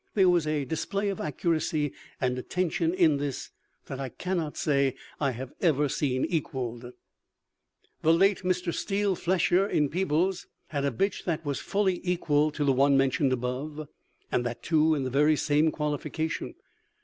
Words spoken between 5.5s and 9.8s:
ever seen equalled. "The late Mr. Steel, flesher